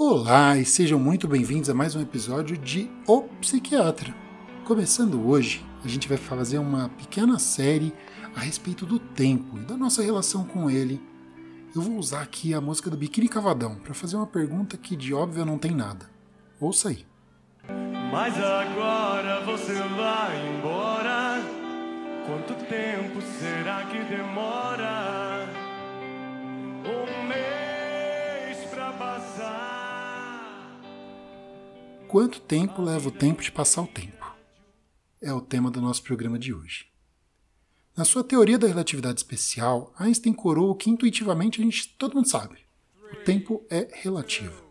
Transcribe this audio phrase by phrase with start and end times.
[0.00, 4.14] Olá e sejam muito bem-vindos a mais um episódio de O Psiquiatra.
[4.64, 7.92] Começando hoje, a gente vai fazer uma pequena série
[8.32, 11.02] a respeito do tempo e da nossa relação com ele.
[11.74, 15.12] Eu vou usar aqui a música do Biquíni Cavadão para fazer uma pergunta que de
[15.12, 16.08] óbvio não tem nada.
[16.60, 17.04] Ouça aí.
[18.12, 21.42] Mas agora você vai embora.
[22.24, 25.48] Quanto tempo será que demora?
[26.86, 27.57] Um mês
[32.08, 34.34] Quanto tempo leva o tempo de passar o tempo?
[35.20, 36.86] É o tema do nosso programa de hoje.
[37.94, 42.26] Na sua teoria da relatividade especial, Einstein corou o que intuitivamente a gente todo mundo
[42.26, 42.64] sabe.
[43.12, 44.64] O tempo é relativo.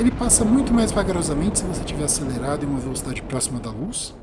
[0.00, 4.16] Ele passa muito mais vagarosamente se você estiver acelerado em uma velocidade próxima da luz,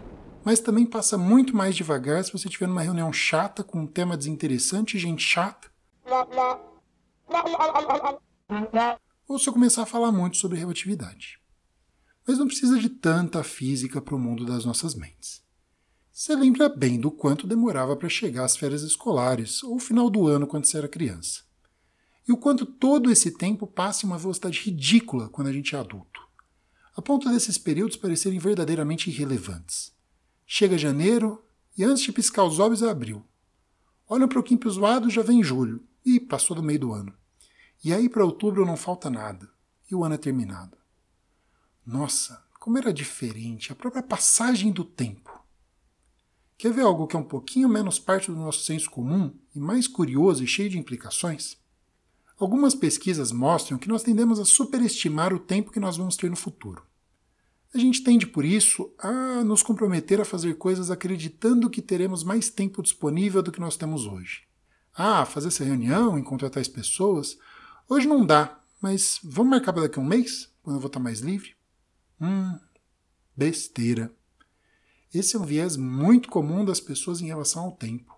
[0.43, 4.17] mas também passa muito mais devagar se você estiver numa reunião chata com um tema
[4.17, 5.69] desinteressante e gente chata.
[9.27, 11.39] Ou se eu começar a falar muito sobre relatividade.
[12.25, 15.41] Mas não precisa de tanta física para o mundo das nossas mentes.
[16.11, 20.47] Você lembra bem do quanto demorava para chegar às férias escolares ou final do ano
[20.47, 21.47] quando você era criança
[22.27, 25.79] e o quanto todo esse tempo passa em uma velocidade ridícula quando a gente é
[25.79, 26.19] adulto,
[26.95, 29.93] a ponto desses períodos parecerem verdadeiramente irrelevantes.
[30.45, 31.41] Chega janeiro
[31.77, 33.23] e antes de piscar os olhos é abril.
[34.09, 37.13] Olham para o quinto zoado já vem julho e passou do meio do ano.
[37.83, 39.49] E aí para outubro não falta nada
[39.89, 40.77] e o ano é terminado.
[41.85, 45.37] Nossa, como era diferente a própria passagem do tempo.
[46.57, 49.87] Quer ver algo que é um pouquinho menos parte do nosso senso comum e mais
[49.87, 51.57] curioso e cheio de implicações?
[52.39, 56.35] Algumas pesquisas mostram que nós tendemos a superestimar o tempo que nós vamos ter no
[56.35, 56.83] futuro.
[57.73, 62.49] A gente tende, por isso, a nos comprometer a fazer coisas acreditando que teremos mais
[62.49, 64.43] tempo disponível do que nós temos hoje.
[64.95, 67.37] Ah, fazer essa reunião, encontrar tais pessoas,
[67.87, 70.99] hoje não dá, mas vamos marcar para daqui a um mês, quando eu vou estar
[70.99, 71.55] mais livre?
[72.19, 72.59] Hum,
[73.35, 74.11] besteira.
[75.13, 78.15] Esse é um viés muito comum das pessoas em relação ao tempo.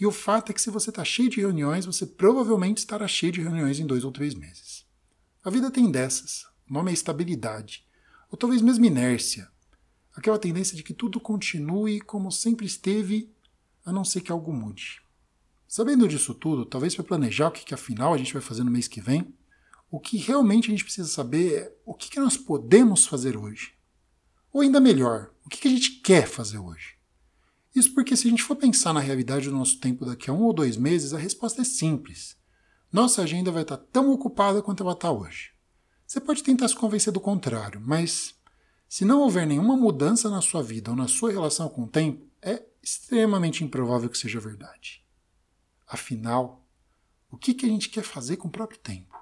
[0.00, 3.32] E o fato é que se você está cheio de reuniões, você provavelmente estará cheio
[3.32, 4.84] de reuniões em dois ou três meses.
[5.44, 6.44] A vida tem dessas.
[6.68, 7.84] O nome é estabilidade.
[8.30, 9.50] Ou talvez mesmo inércia.
[10.14, 13.30] Aquela tendência de que tudo continue como sempre esteve,
[13.84, 15.01] a não ser que algo mude.
[15.74, 18.70] Sabendo disso tudo, talvez para planejar o que, que afinal a gente vai fazer no
[18.70, 19.34] mês que vem,
[19.90, 23.72] o que realmente a gente precisa saber é o que, que nós podemos fazer hoje.
[24.52, 26.98] Ou ainda melhor, o que, que a gente quer fazer hoje.
[27.74, 30.42] Isso porque, se a gente for pensar na realidade do nosso tempo daqui a um
[30.42, 32.36] ou dois meses, a resposta é simples.
[32.92, 35.52] Nossa agenda vai estar tão ocupada quanto ela está hoje.
[36.06, 38.34] Você pode tentar se convencer do contrário, mas
[38.86, 42.28] se não houver nenhuma mudança na sua vida ou na sua relação com o tempo,
[42.42, 45.01] é extremamente improvável que seja verdade.
[45.92, 46.66] Afinal,
[47.30, 49.14] o que, que a gente quer fazer com o próprio tempo?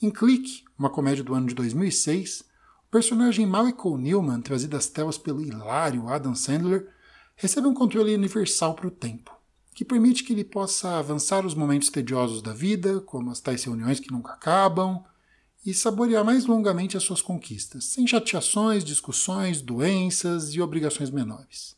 [0.00, 2.44] Em Clique, uma comédia do ano de 2006,
[2.86, 6.88] o personagem Michael Newman, trazido às telas pelo hilário Adam Sandler,
[7.34, 9.36] recebe um controle universal para o tempo,
[9.74, 13.98] que permite que ele possa avançar os momentos tediosos da vida, como as tais reuniões
[13.98, 15.02] que nunca acabam,
[15.66, 21.76] e saborear mais longamente as suas conquistas, sem chateações, discussões, doenças e obrigações menores.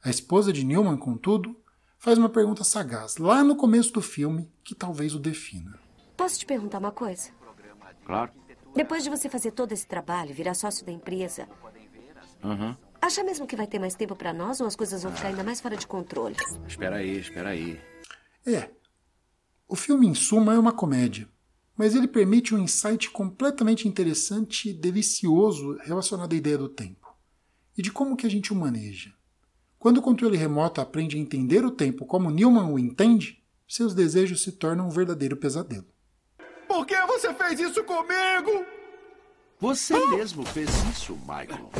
[0.00, 1.57] A esposa de Newman, contudo,
[1.98, 5.78] faz uma pergunta sagaz lá no começo do filme que talvez o defina.
[6.16, 7.30] Posso te perguntar uma coisa?
[8.04, 8.32] Claro.
[8.74, 11.48] Depois de você fazer todo esse trabalho, virar sócio da empresa,
[12.42, 12.76] Uhum.
[13.02, 15.42] acha mesmo que vai ter mais tempo para nós ou as coisas vão ficar ainda
[15.42, 16.36] mais fora de controle?
[16.66, 17.80] Espera aí, espera aí.
[18.46, 18.70] É.
[19.66, 21.28] O filme, em suma, é uma comédia,
[21.76, 27.12] mas ele permite um insight completamente interessante e delicioso relacionado à ideia do tempo
[27.76, 29.12] e de como que a gente o maneja.
[29.78, 34.42] Quando o controle remoto aprende a entender o tempo como Newman o entende, seus desejos
[34.42, 35.86] se tornam um verdadeiro pesadelo.
[36.66, 38.66] Por que você fez isso comigo?
[39.60, 41.70] Você mesmo fez isso, Michael.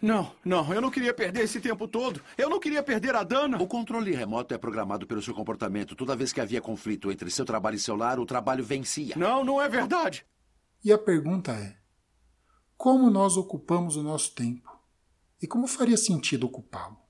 [0.00, 2.22] Não, não, eu não queria perder esse tempo todo.
[2.36, 3.60] Eu não queria perder a Dana.
[3.60, 5.96] O controle remoto é programado pelo seu comportamento.
[5.96, 9.16] Toda vez que havia conflito entre seu trabalho e seu lar, o trabalho vencia.
[9.16, 10.24] Não, não é verdade.
[10.84, 11.76] E a pergunta é:
[12.76, 14.70] como nós ocupamos o nosso tempo?
[15.42, 17.07] E como faria sentido ocupá-lo?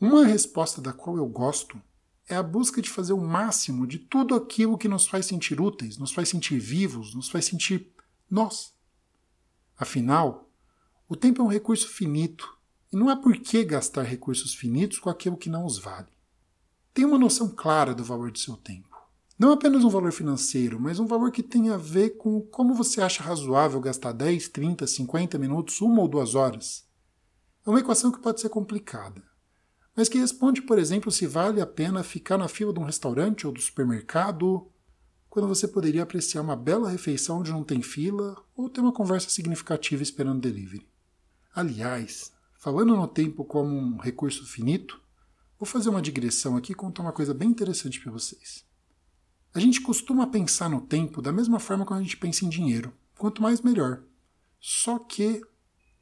[0.00, 1.78] Uma resposta da qual eu gosto
[2.26, 5.98] é a busca de fazer o máximo de tudo aquilo que nos faz sentir úteis,
[5.98, 7.92] nos faz sentir vivos, nos faz sentir
[8.30, 8.72] nós.
[9.76, 10.48] Afinal,
[11.06, 12.56] o tempo é um recurso finito
[12.90, 16.08] e não há por que gastar recursos finitos com aquilo que não os vale.
[16.94, 18.96] Tenha uma noção clara do valor do seu tempo.
[19.38, 23.02] Não apenas um valor financeiro, mas um valor que tem a ver com como você
[23.02, 26.88] acha razoável gastar 10, 30, 50 minutos, uma ou duas horas.
[27.66, 29.29] É uma equação que pode ser complicada,
[29.96, 33.46] mas que responde, por exemplo, se vale a pena ficar na fila de um restaurante
[33.46, 34.70] ou do supermercado
[35.28, 39.30] quando você poderia apreciar uma bela refeição onde não tem fila ou ter uma conversa
[39.30, 40.88] significativa esperando delivery.
[41.54, 45.00] Aliás, falando no tempo como um recurso finito,
[45.58, 48.64] vou fazer uma digressão aqui e contar uma coisa bem interessante para vocês.
[49.52, 52.92] A gente costuma pensar no tempo da mesma forma que a gente pensa em dinheiro.
[53.18, 54.02] Quanto mais, melhor.
[54.60, 55.42] Só que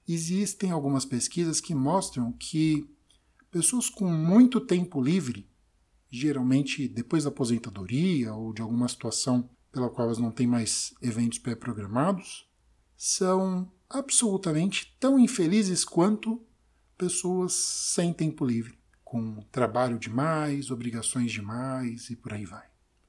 [0.07, 2.89] existem algumas pesquisas que mostram que
[3.51, 5.49] pessoas com muito tempo livre
[6.11, 11.39] geralmente depois da aposentadoria ou de alguma situação pela qual elas não têm mais eventos
[11.39, 12.49] pré-programados,
[12.97, 16.43] são absolutamente tão infelizes quanto
[16.97, 22.67] pessoas sem tempo livre, com trabalho demais, obrigações demais e por aí vai.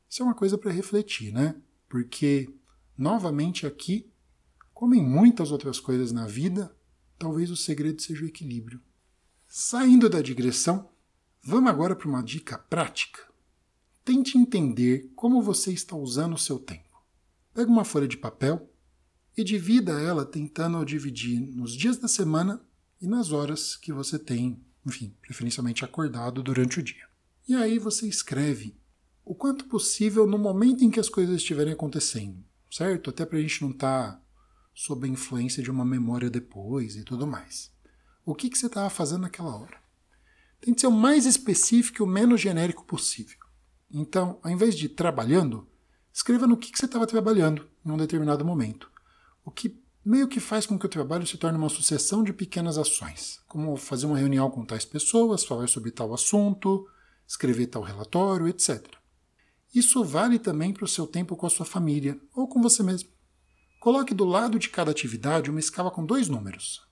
[0.08, 1.56] Isso é uma coisa para refletir, né?
[1.88, 2.54] Porque,
[2.98, 4.12] novamente aqui,
[4.74, 6.76] como em muitas outras coisas na vida,
[7.18, 8.82] talvez o segredo seja o equilíbrio.
[9.52, 10.90] Saindo da digressão,
[11.42, 13.28] Vamos agora para uma dica prática.
[14.06, 17.04] Tente entender como você está usando o seu tempo.
[17.52, 18.72] Pega uma folha de papel
[19.36, 22.62] e divida ela tentando dividir nos dias da semana
[23.02, 27.08] e nas horas que você tem, enfim, preferencialmente acordado durante o dia.
[27.48, 28.78] E aí você escreve
[29.26, 33.10] o quanto possível no momento em que as coisas estiverem acontecendo, certo?
[33.10, 34.24] Até para a gente não estar tá
[34.76, 37.72] sob a influência de uma memória depois e tudo mais.
[38.30, 39.76] O que, que você estava fazendo naquela hora?
[40.62, 43.40] Tente ser o mais específico e o menos genérico possível.
[43.90, 45.68] Então, ao invés de trabalhando,
[46.14, 48.88] escreva no que, que você estava trabalhando em um determinado momento.
[49.44, 52.78] O que meio que faz com que o trabalho se torne uma sucessão de pequenas
[52.78, 56.88] ações, como fazer uma reunião com tais pessoas, falar sobre tal assunto,
[57.28, 58.86] escrever tal relatório, etc.
[59.74, 63.10] Isso vale também para o seu tempo com a sua família ou com você mesmo.
[63.80, 66.88] Coloque do lado de cada atividade uma escala com dois números,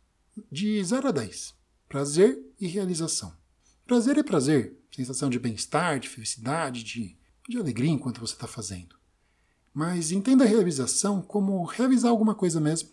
[0.51, 1.55] de 0 a 10,
[1.87, 3.35] prazer e realização.
[3.85, 7.17] Prazer é prazer, sensação de bem-estar, de felicidade, de,
[7.47, 8.95] de alegria enquanto você está fazendo.
[9.73, 12.89] Mas entenda a realização como realizar alguma coisa mesmo,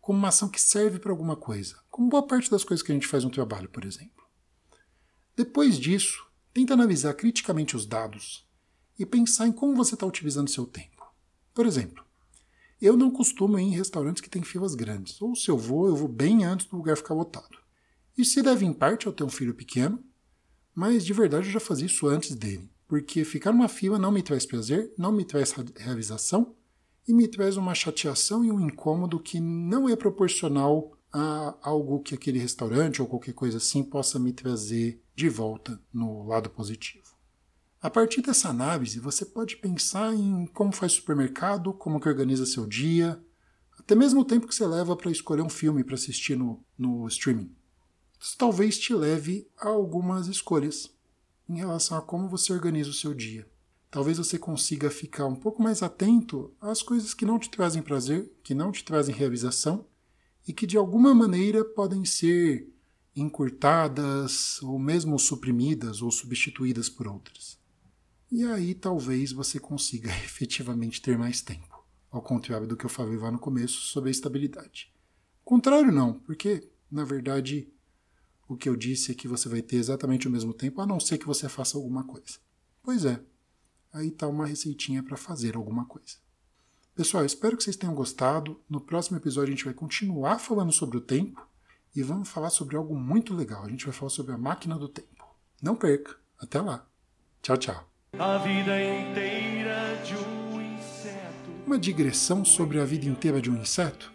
[0.00, 2.94] como uma ação que serve para alguma coisa, como boa parte das coisas que a
[2.94, 4.24] gente faz no trabalho, por exemplo.
[5.36, 8.46] Depois disso, tenta analisar criticamente os dados
[8.98, 11.06] e pensar em como você está utilizando seu tempo.
[11.54, 12.04] Por exemplo,
[12.84, 15.96] eu não costumo ir em restaurantes que têm filas grandes, ou se eu vou, eu
[15.96, 17.58] vou bem antes do lugar ficar lotado.
[18.16, 20.02] Isso se deve em parte ao ter um filho pequeno
[20.74, 24.22] mas de verdade eu já fazia isso antes dele, porque ficar numa fila não me
[24.22, 26.54] traz prazer, não me traz realização
[27.06, 32.14] e me traz uma chateação e um incômodo que não é proporcional a algo que
[32.14, 37.01] aquele restaurante ou qualquer coisa assim possa me trazer de volta no lado positivo.
[37.82, 42.64] A partir dessa análise, você pode pensar em como faz supermercado, como que organiza seu
[42.64, 43.20] dia,
[43.76, 47.08] até mesmo o tempo que você leva para escolher um filme para assistir no, no
[47.08, 47.52] streaming.
[48.20, 50.94] Isso talvez te leve a algumas escolhas
[51.48, 53.50] em relação a como você organiza o seu dia.
[53.90, 58.32] Talvez você consiga ficar um pouco mais atento às coisas que não te trazem prazer,
[58.44, 59.84] que não te trazem realização
[60.46, 62.72] e que de alguma maneira podem ser
[63.16, 67.60] encurtadas ou mesmo suprimidas ou substituídas por outras.
[68.34, 73.18] E aí talvez você consiga efetivamente ter mais tempo, ao contrário do que eu falei
[73.18, 74.90] lá no começo sobre a estabilidade.
[75.44, 77.70] Contrário não, porque na verdade
[78.48, 80.98] o que eu disse é que você vai ter exatamente o mesmo tempo, a não
[80.98, 82.38] ser que você faça alguma coisa.
[82.82, 83.22] Pois é,
[83.92, 86.16] aí está uma receitinha para fazer alguma coisa.
[86.94, 88.58] Pessoal, espero que vocês tenham gostado.
[88.66, 91.46] No próximo episódio a gente vai continuar falando sobre o tempo
[91.94, 93.62] e vamos falar sobre algo muito legal.
[93.64, 95.26] A gente vai falar sobre a máquina do tempo.
[95.60, 96.16] Não perca.
[96.38, 96.86] Até lá.
[97.42, 97.91] Tchau, tchau.
[98.18, 101.50] A vida inteira de um inseto.
[101.66, 104.12] Uma digressão sobre a vida inteira de um inseto?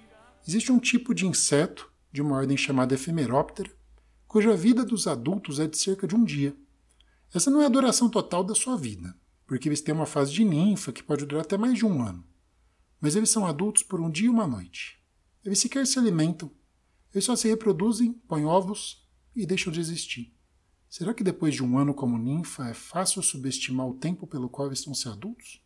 [0.48, 3.72] Existe um tipo de inseto de uma ordem chamada efemeróptera
[4.27, 6.56] cuja vida dos adultos é de cerca de um dia.
[7.34, 10.46] Essa não é a duração total da sua vida, porque eles têm uma fase de
[10.46, 12.24] ninfa que pode durar até mais de um ano.
[13.01, 15.01] Mas eles são adultos por um dia e uma noite.
[15.44, 16.51] Eles sequer se alimentam.
[17.12, 20.37] Eles só se reproduzem, põem ovos e deixam de existir.
[20.89, 24.72] Será que depois de um ano como ninfa é fácil subestimar o tempo pelo qual
[24.72, 25.62] estão ser adultos?